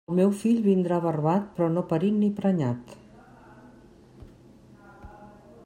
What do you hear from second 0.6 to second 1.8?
vindrà barbat, però